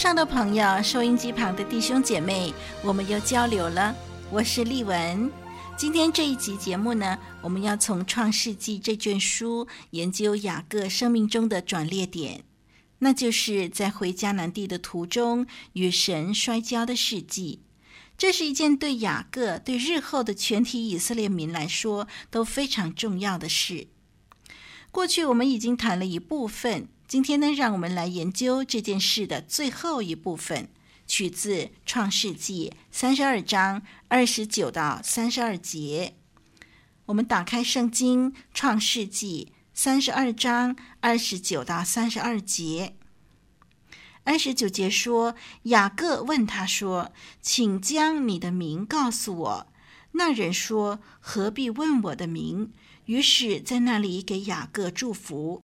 [0.00, 3.94] 上的朋友，收音机旁的弟兄姐妹，我们又交流了。
[4.30, 5.30] 我是丽文。
[5.76, 12.44] 今天这一集节目呢，我们要从《创世纪》这卷书研究雅各生命中的转捩点，
[13.00, 17.60] 那就是在回迦南地的途中与神摔跤的事迹。
[18.16, 23.88] 这是一件对雅各、对日后的全体以色列民来说都非常重要的事。
[24.90, 26.88] 过去我们已经谈了一部分。
[27.10, 30.68] 今天呢，让我们来研究这件事的最后一部分，
[31.08, 36.14] 取自《创世纪》三十二章二十九到三十二节。
[37.06, 42.94] 我们打开圣经《创世纪》三十二章二十九到三十二节。
[44.22, 49.66] 二十九节说：“雅各问他说，请将你的名告诉我。”
[50.14, 52.70] 那人说：“何必问我的名？”
[53.06, 55.60] 于是，在那里给雅各祝福。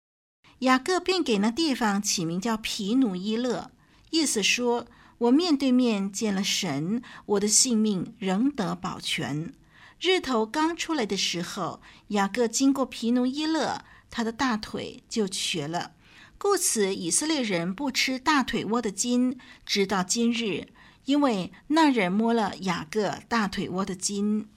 [0.61, 3.71] 雅各便给那地方起名叫皮努伊勒，
[4.11, 4.87] 意思说
[5.19, 9.53] ：“我面对面见了神，我的性命仍得保全。”
[10.01, 15.93] 日头刚出来的时候，雅各经过皮努伊勒，他的大腿就瘸了。
[16.39, 20.69] 故此，以色列人不吃大腿窝的筋，直到今日，
[21.05, 24.49] 因为那人摸了雅各大腿窝的筋。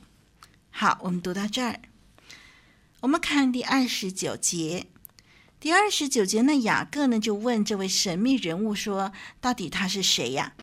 [0.69, 1.81] 好，我们读到这儿，
[3.01, 4.87] 我们看第二十九节。
[5.59, 9.11] 第二十九节，那雅各呢就问这位神秘人物说
[9.41, 10.53] ：“到底他是谁呀？”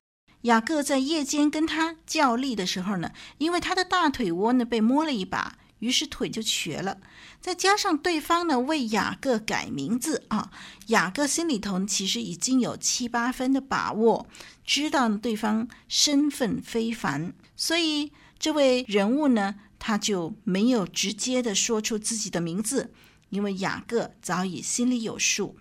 [0.43, 6.97] 雅各在夜间跟他较力的时候呢，因为他的大腿窝呢被摸了一把，于是腿就瘸了。
[7.43, 10.51] 再加上对方呢为雅各改名字啊，
[10.87, 14.27] 雅各心里头其实已经有七八分的把握，
[14.65, 22.95] 知道对方身份非凡，所以这位人物呢他就没有直接的说出自己的名字。
[23.29, 25.57] 因为雅各早已心里有数，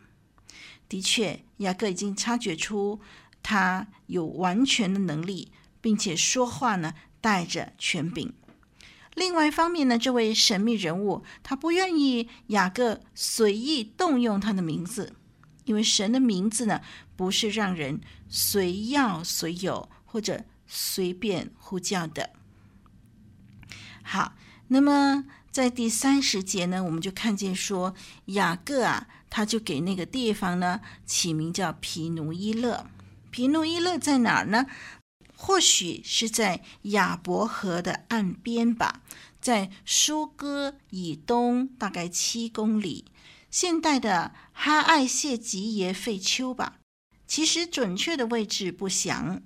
[0.87, 3.01] 的确，雅各已经察觉出
[3.41, 8.31] 他有完全的能力，并且说话呢带着权柄。
[9.15, 15.15] 另外一方面呢，这位神秘人物他不愿意雅各随意动用他的名字，
[15.65, 16.81] 因为神的名字呢
[17.15, 17.99] 不是让人
[18.29, 22.29] 随要随有或者随便呼叫的。
[24.03, 24.35] 好，
[24.67, 25.25] 那么。
[25.55, 27.95] 在第三十节呢，我们就看见说
[28.25, 32.87] 雅各啊，他就给那个地方呢起名叫皮努伊勒。
[33.31, 34.65] 皮努伊勒在哪儿呢？
[35.37, 39.01] 或许是在雅伯河的岸边吧，
[39.39, 43.05] 在疏割以东大概七公里，
[43.49, 46.79] 现代的哈艾谢吉耶费丘吧。
[47.25, 49.41] 其实准确的位置不详。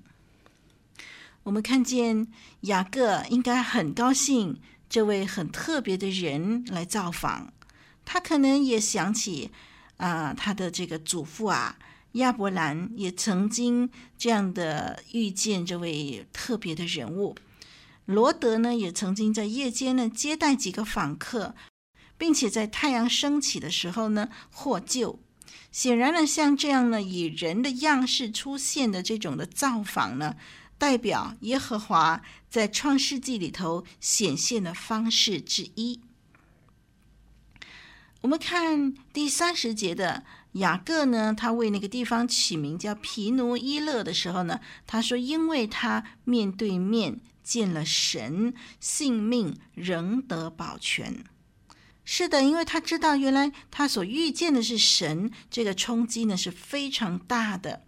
[1.44, 2.26] 我们看见
[2.62, 4.60] 雅各应该很高兴。
[4.90, 7.54] 这位很特别的人来造访，
[8.04, 9.52] 他可能也想起
[9.98, 11.78] 啊、他的这个祖父啊，
[12.14, 17.36] 亚伯兰也曾经这样的遇见这位特别的人物。
[18.06, 21.54] 罗德呢，也曾经在夜间呢接待几个访客，
[22.18, 25.20] 并且在太阳升起的时候呢获救。
[25.72, 30.36] 显然呢，像这样呢以人的样式出现的这种的造访呢。
[30.80, 36.00] 代表耶和华在创世纪里头显现的方式之一。
[38.22, 51.24] 我们看第三十节的雅各呢，他为那个地方起名叫皮努伊勒的时候呢，他说：“因为他面对面见了神，性命仍得保全。”
[52.04, 57.84] 是的，因为他知道原来他所遇见的是神，这个冲击呢是非常大的。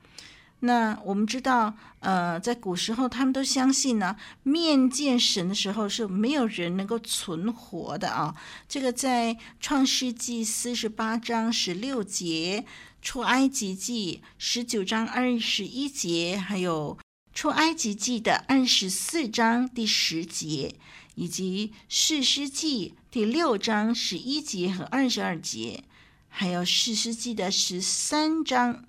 [0.64, 8.36] 那我们知道，呃，在古时候，他们都相信呢，面见神的时候是没有人能够存活的啊。
[8.70, 12.64] 这个在创世纪四十八章十六节，
[13.02, 16.96] 出埃及记十九章二十一节，还有
[17.34, 20.76] 出埃及记的二十四章第十节，
[21.16, 25.84] 以及士师记第六章十一节和二十二节，
[26.30, 28.86] 还有士师记的十三章。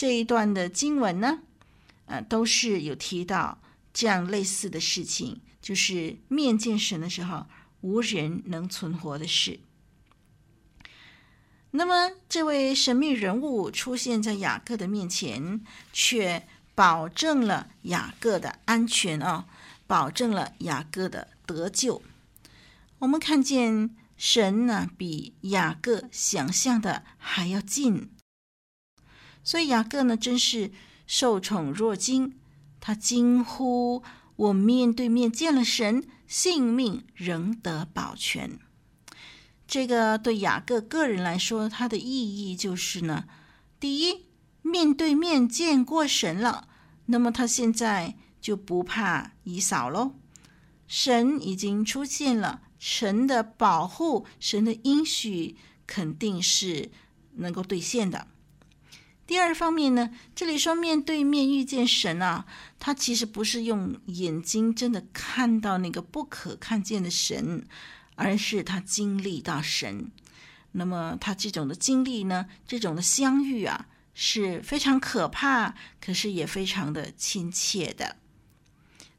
[0.00, 1.40] 这一段的经文呢，
[2.06, 3.60] 呃，都是有提到
[3.92, 7.44] 这样类似的事情，就是面见神的时候，
[7.82, 9.60] 无人能存活的事。
[11.72, 15.60] 那么，这位神秘人物出现在雅各的面前，
[15.92, 19.44] 却保证了雅各的安全啊，
[19.86, 22.00] 保证了雅各的得救。
[23.00, 28.08] 我们看见神呢，比雅各想象的还要近，
[29.42, 30.70] 所以雅各呢，真是
[31.06, 32.36] 受宠若惊。
[32.80, 34.02] 他惊呼
[34.36, 38.58] ：“我面对面见了神，性命仍得保全。”
[39.68, 43.24] 这个对雅各个人来说，它的意义就是呢，
[43.78, 44.26] 第一，
[44.62, 46.68] 面对面见过神了，
[47.06, 50.14] 那么他现在就不怕以扫喽。
[50.86, 52.62] 神已经出现了。
[52.78, 55.54] 神的保护，神的应许
[55.86, 56.90] 肯定是
[57.34, 58.26] 能够兑现的。
[59.30, 62.46] 第二方面呢，这里说面对面遇见神啊，
[62.80, 67.64] 他其实不是用眼睛真的看到那个不可看见的神，
[68.16, 70.10] 而是他经历到神。
[70.72, 78.16] 那么他这种的经历呢，这种的相遇啊，是非常可怕，可是也非常的亲切的。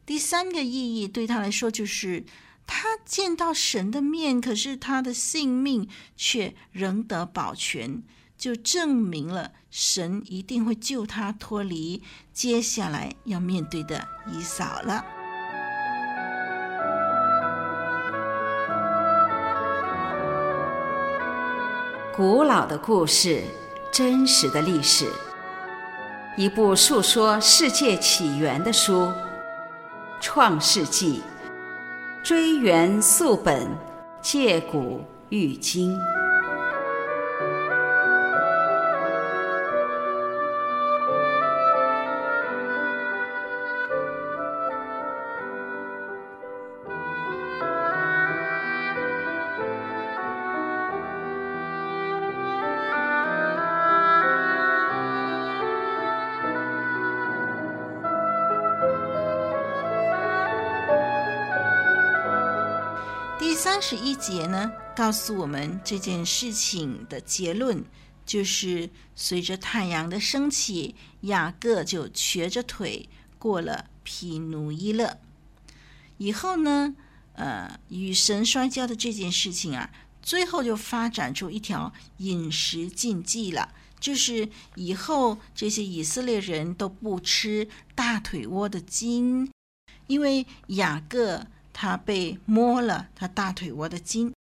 [0.06, 2.26] 第三个意义对他来说就是。
[2.68, 8.02] 他见到神的面，可是他的性命却仍得保全，
[8.42, 12.02] 就证明了神一定会救他脱离
[12.34, 14.04] 接下来要面对的
[14.34, 15.06] 以扫了。
[22.16, 23.44] 古老的故事，
[23.92, 25.08] 真实的历史，
[26.36, 29.04] 一部述说世界起源的书，
[30.20, 31.20] 《创世纪》。
[32.24, 33.68] 追源溯本，
[34.20, 35.96] 借古喻今。
[63.82, 67.84] 三十一节呢，告诉我们这件事情的结论，
[68.28, 75.18] 就是随着太阳的升起，雅各就瘸着腿过了皮努伊勒。
[76.20, 76.94] 以后呢，
[77.34, 79.90] 呃，与神摔跤的这件事情啊，
[80.22, 89.52] 最后就发展出一条饮食禁忌了，就是以后这些以色列人都不吃大腿窝的筋，
[90.06, 91.48] 因为雅各。
[91.74, 94.34] 他被摸了他大腿窝的筋，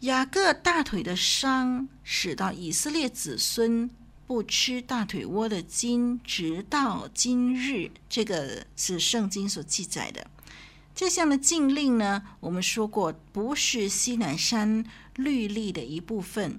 [0.00, 3.90] 雅各大腿的伤使到以色列子孙
[4.26, 7.90] 不吃大腿窝的筋，直到今日。
[8.08, 10.26] 这个是圣经所记载的。
[10.94, 14.84] 这项的禁令呢，我们说过不是西南山
[15.14, 16.58] 律例的一部分，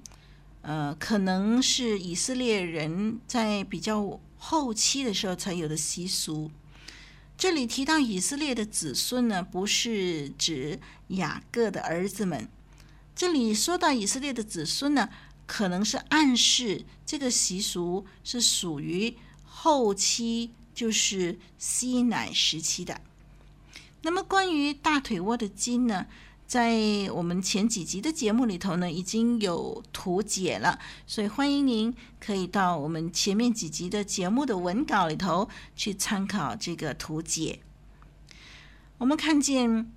[0.61, 6.51] 呃，可能是以色列人在比较后期的时候才有的习俗。
[7.37, 10.79] 这里提到以色列的子孙呢，不是指
[11.09, 12.49] 雅各的儿子们。
[13.15, 15.09] 这里说到以色列的子孙呢，
[15.45, 23.01] 可能是暗示这个习俗是属于后期，就是西乃时期的。
[24.01, 26.07] 那么关于大腿窝的筋呢，
[26.47, 26.79] 在
[27.11, 37.59] 我们前几集的节目里头呢，已经有图解了，所以欢迎您可以到我们前面几集的节目的文稿里头去参考这个图解。
[38.97, 39.91] 我们看见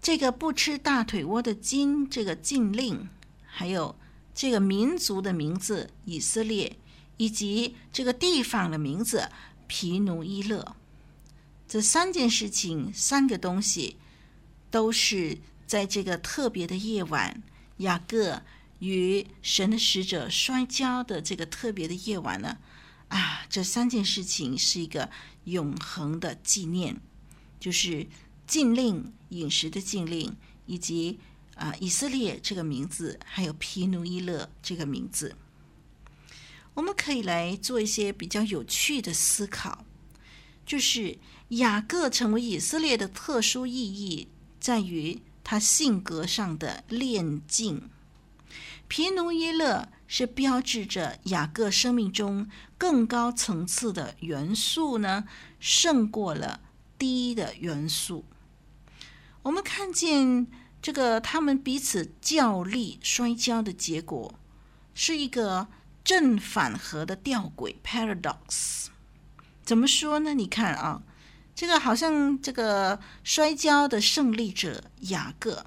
[0.00, 3.08] 这个不吃大腿窝的筋这个禁令，
[3.44, 3.96] 还有
[4.32, 6.78] 这个民族的名字以色列，
[7.16, 9.28] 以及这个地方的名字
[9.66, 10.76] 皮努伊勒，
[11.66, 13.96] 这三件事情，三个东西。
[14.72, 17.42] 都是在这个特别的夜晚，
[17.76, 18.42] 雅各
[18.78, 22.56] 与神的使者摔跤的这个特别的夜晚呢，
[23.08, 25.10] 啊，这三件事情是一个
[25.44, 26.98] 永恒的纪念，
[27.60, 28.06] 就是
[28.46, 31.18] 禁令饮食的禁令，以及
[31.54, 35.36] 啊以色列这个名字，还有皮努伊勒这个名字，
[36.72, 39.84] 我们可以来做一些比较有趣的思考，
[40.64, 41.18] 就是
[41.50, 44.28] 雅各成为以色列的特殊意义。
[44.62, 47.90] 在于他性格上的炼净，
[48.86, 55.24] 毗努耶勒是标志着雅各生命中更高层次的元素呢，
[55.58, 56.60] 胜过了
[56.96, 58.24] 低的元素。
[59.42, 60.46] 我们看见
[60.80, 64.32] 这个他们彼此较力摔跤的结果，
[64.94, 65.66] 是一个
[66.04, 68.86] 正反合的吊诡 （paradox）。
[69.64, 70.34] 怎么说呢？
[70.34, 71.02] 你看啊。
[71.54, 75.66] 这个好像这个摔跤的胜利者雅各，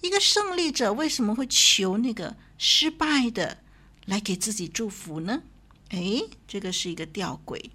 [0.00, 3.58] 一个胜利者为什么会求那个失败的
[4.06, 5.42] 来给自己祝福呢？
[5.90, 7.70] 哎，这个是一个吊诡。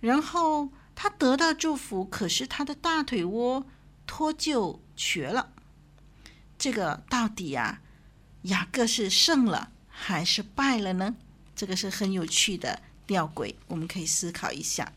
[0.00, 3.66] 然后他得到祝福，可是他的大腿窝
[4.06, 5.52] 脱臼瘸了。
[6.58, 7.80] 这个到底啊，
[8.42, 11.14] 雅各是胜了还是败了呢？
[11.54, 14.92] 这个是很有趣的吊诡，我们可以思考一下。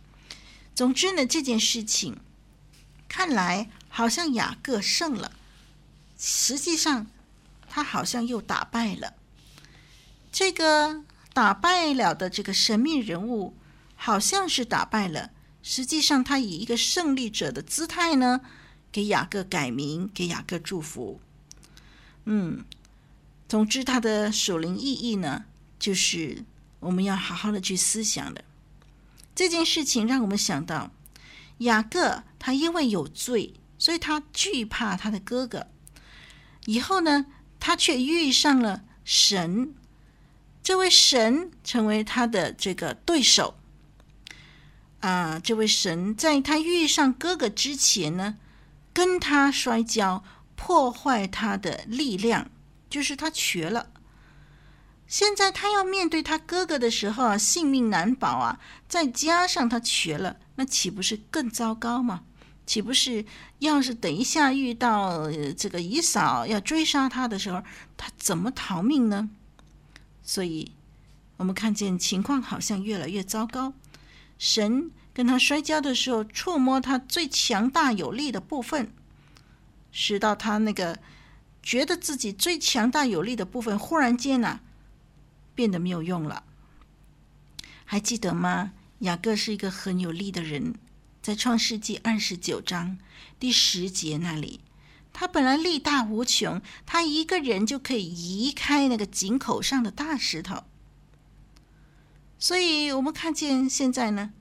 [0.75, 2.17] 总之呢，这件事情
[3.07, 5.31] 看来好像雅各胜了，
[6.17, 7.07] 实际上
[7.69, 9.13] 他好像又打败了。
[10.31, 13.55] 这个打败了的这个神秘人物，
[13.95, 15.29] 好像是打败了，
[15.61, 18.41] 实际上他以一个胜利者的姿态呢，
[18.91, 21.21] 给雅各改名，给雅各祝福。
[22.25, 22.65] 嗯，
[23.47, 25.45] 总之他的属灵意义呢，
[25.77, 26.43] 就是
[26.79, 28.43] 我们要好好的去思想的。
[29.35, 30.91] 这件事情让我们想到，
[31.59, 35.67] 雅各他因为有罪，所以他惧怕他的哥哥。
[36.65, 37.25] 以后呢，
[37.59, 39.73] 他却遇上了神，
[40.61, 43.55] 这位神成为他的这个对手。
[45.01, 48.37] 啊，这位神在他遇上哥哥之前呢，
[48.93, 50.23] 跟他摔跤，
[50.55, 52.49] 破坏他的力量，
[52.89, 53.89] 就是他瘸了。
[55.13, 58.59] 现在他要面对他哥哥的时候啊，性命难保啊！
[58.89, 62.23] 再加上他瘸了，那岂不是更糟糕吗？
[62.65, 63.23] 岂不是
[63.59, 67.61] 要是等一下遇到这个姨嫂要追杀他的时候，
[67.95, 69.29] 他怎么逃命呢？
[70.23, 70.71] 所以，
[71.37, 73.73] 我们看见情况好像越来越糟糕。
[74.39, 78.91] 神跟他摔跤的时候，触摸他最强大有力的部分，
[79.91, 80.97] 使到他那个
[81.61, 84.61] 觉得自己最强大有力的部分，忽然间呢、啊。
[85.55, 86.43] 变得没有用了，
[87.85, 88.73] 还记得吗？
[88.99, 90.75] 雅各是一个很有力的人，
[91.21, 92.97] 在创世纪二十九章
[93.39, 94.61] 第十节那里，
[95.11, 100.63] 他本来力大无穷，他一个人就可以移开那个井口上的大石头。
[102.39, 104.31] 所以我们看见现在呢，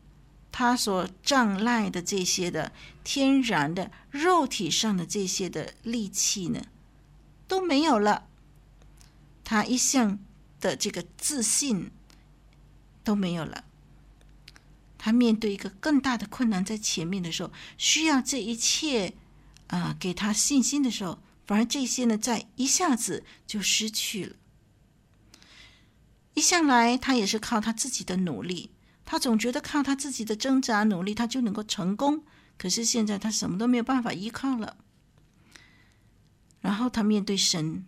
[0.51, 2.73] 他所仗赖的这些的
[3.05, 6.65] 天然的肉体上的这些的力气呢，
[7.49, 8.27] 都没有了。
[9.45, 10.19] 他一向
[10.63, 11.91] 的这个自信
[13.05, 13.65] 都没有了。
[14.97, 19.15] 他面对一个更大的困难在前面的时候，需要这一切
[19.67, 24.37] 啊、给他信心的时候，反而这些呢，在一下子就失去了。
[26.35, 28.71] 一向来他也是靠他自己的努力，
[29.05, 32.23] 他总觉得靠他自己的挣扎努力，他就能够成功。
[32.57, 34.77] 可是现在他什么都没有办法依靠了。
[36.61, 37.85] 然后他面对神，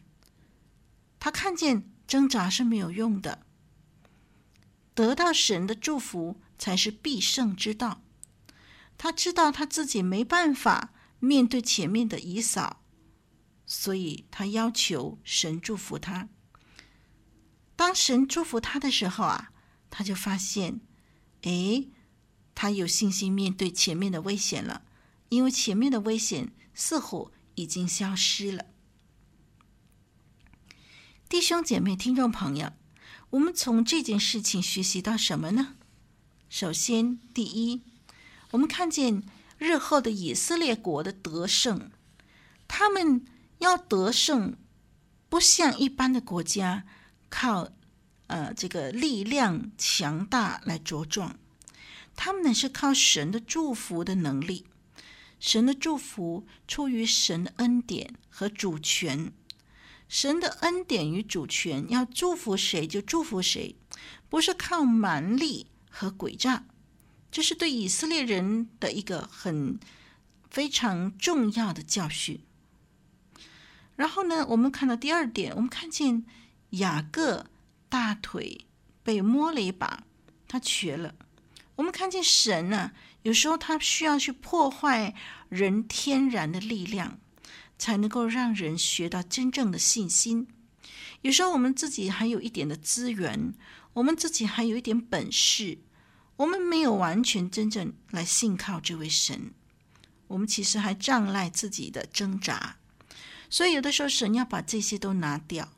[1.21, 1.94] 他看见。
[2.07, 3.47] 挣扎是没有用的，
[4.95, 8.03] 得到神的祝福才是必胜之道。
[8.97, 12.83] 他知道他自己没办法面对前面的以扫，
[13.67, 16.29] 所以他要求神祝福他。
[17.75, 19.51] 当神祝福他的时候啊，
[19.91, 20.81] 他就发现，
[21.43, 21.87] 哎，
[22.55, 24.83] 他有信心面对前面的危险了，
[25.31, 28.67] 因为前面的危险似乎已经消失了。
[31.35, 32.71] 弟兄姐妹、听众朋友，
[33.31, 35.75] 我们从这件事情学习到什么呢？
[36.49, 37.83] 首先，第一，
[38.53, 39.25] 我们看见
[39.59, 41.91] 日后的以色列国的得胜，
[42.69, 43.25] 他们
[43.59, 44.57] 要得胜，
[45.29, 46.85] 不像一般的国家
[47.29, 47.69] 靠
[48.29, 51.37] 呃这个力量强大来茁壮，
[52.15, 54.67] 他们呢是靠神的祝福的能力，
[55.41, 59.33] 神的祝福出于神的恩典和主权。
[60.09, 63.75] 神的恩典与主权，要祝福谁就祝福谁，
[64.29, 66.65] 不是靠蛮力和诡诈。
[67.31, 69.79] 这是对以色列人的一个很
[70.49, 72.41] 非常重要的教训。
[73.97, 76.25] 然后呢，我们看到第二点，我们看见
[76.71, 77.47] 雅各
[77.89, 78.67] 大腿
[79.03, 80.05] 被摸了一把，
[80.47, 81.15] 他瘸了。
[81.77, 82.93] 我们看见神呢、
[83.23, 85.15] 有时候他需要去破坏
[85.49, 87.19] 人天然的力量。
[87.79, 90.47] 才能够让人学到真正的信心。
[91.23, 93.55] 有时候我们自己还有一点的资源，
[93.95, 95.79] 我们自己还有一点本事，
[96.37, 99.53] 我们没有完全真正来信靠这位神，
[100.29, 102.77] 我们其实还仗赖自己的挣扎。
[103.49, 105.71] 所以有的时候神要把这些都拿掉，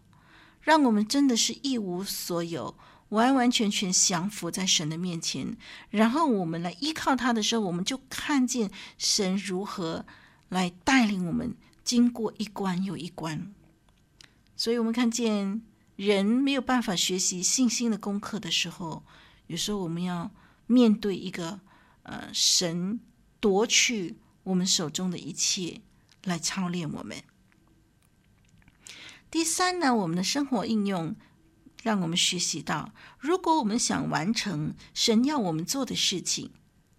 [0.60, 2.76] 让我们真的是一无所有，
[3.10, 5.56] 完完全全降服在神的面前。
[5.90, 10.06] 然后我们来依靠他的时候，我们就看见神如何
[10.48, 11.54] 来带领我们。
[11.86, 13.54] 经过一关又一关，
[14.56, 15.62] 所以我们看见
[15.94, 19.04] 人没有办法学习信心的功课的时候，
[19.46, 20.32] 有时候我们要
[20.66, 21.60] 面对一个
[22.02, 22.98] 呃神
[23.38, 25.80] 夺去我们手中的一切
[26.24, 27.22] 来操练我们。
[29.30, 31.14] 第三呢，我们的生活应用
[31.84, 36.50] 让我们学习到，如果我们想完成神要我们做的事情，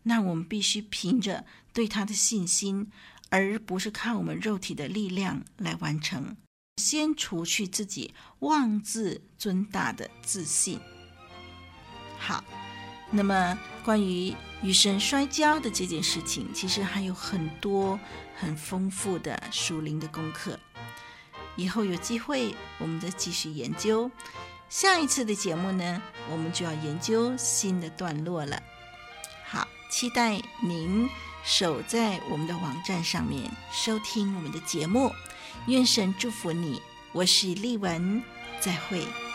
[0.04, 2.90] 那我们必须凭着对他的信心，
[3.30, 6.38] 而不是靠我们肉体的力量来完成。
[6.78, 10.80] 先除去自己妄自尊大的自信。
[12.20, 12.44] 好，
[13.10, 18.00] 那么关于与神摔跤的这件事情，其实还有很多
[18.36, 20.60] 很丰富的属灵的功课。
[21.56, 24.12] 以后有机会，我们再继续研究。
[24.70, 28.62] 下一次的节目呢，我们就要研究新的段落了。
[29.46, 31.10] 好，期待您
[31.48, 35.10] 守在我们的网站上面收听我们的节目。
[35.68, 36.82] 愿神祝福你，
[37.14, 38.22] 我是丽文，
[38.60, 39.27] 再会。